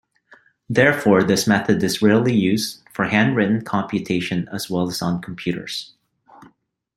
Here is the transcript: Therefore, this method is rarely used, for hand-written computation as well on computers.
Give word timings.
Therefore, 0.67 1.21
this 1.21 1.45
method 1.45 1.83
is 1.83 2.01
rarely 2.01 2.33
used, 2.33 2.81
for 2.91 3.05
hand-written 3.05 3.63
computation 3.63 4.49
as 4.51 4.67
well 4.67 4.91
on 4.99 5.21
computers. 5.21 5.93